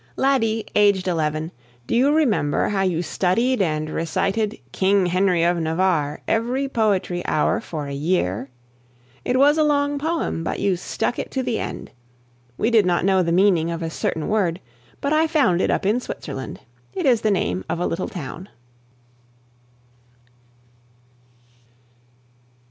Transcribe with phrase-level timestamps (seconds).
[0.15, 1.51] Laddie, aged eleven,
[1.85, 7.59] do you remember how you studied and recited "King Henry of Navarre" every poetry hour
[7.61, 8.49] for a year?
[9.23, 11.91] It was a long poem, but you stuck to it to the end.
[12.57, 14.59] We did not know the meaning of a certain word,
[15.01, 16.61] but I found it up in Switzerland.
[16.95, 18.49] It is the name of a little town.